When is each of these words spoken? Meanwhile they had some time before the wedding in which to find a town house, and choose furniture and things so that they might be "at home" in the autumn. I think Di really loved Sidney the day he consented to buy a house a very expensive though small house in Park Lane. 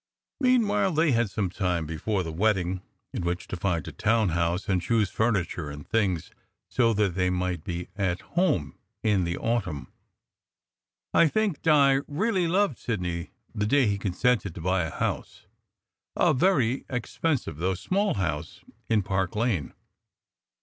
Meanwhile 0.39 0.93
they 0.93 1.11
had 1.11 1.29
some 1.29 1.51
time 1.51 1.85
before 1.85 2.23
the 2.23 2.31
wedding 2.31 2.81
in 3.13 3.21
which 3.21 3.47
to 3.49 3.55
find 3.55 3.87
a 3.87 3.91
town 3.91 4.29
house, 4.29 4.67
and 4.67 4.81
choose 4.81 5.11
furniture 5.11 5.69
and 5.69 5.87
things 5.87 6.31
so 6.67 6.91
that 6.95 7.13
they 7.13 7.29
might 7.29 7.63
be 7.63 7.87
"at 7.95 8.19
home" 8.33 8.79
in 9.03 9.25
the 9.25 9.37
autumn. 9.37 9.93
I 11.13 11.27
think 11.27 11.61
Di 11.61 11.99
really 12.07 12.47
loved 12.47 12.79
Sidney 12.79 13.29
the 13.53 13.67
day 13.67 13.85
he 13.85 13.99
consented 13.99 14.55
to 14.55 14.61
buy 14.61 14.85
a 14.85 14.89
house 14.89 15.45
a 16.15 16.33
very 16.33 16.83
expensive 16.89 17.57
though 17.57 17.75
small 17.75 18.15
house 18.15 18.61
in 18.89 19.03
Park 19.03 19.35
Lane. 19.35 19.71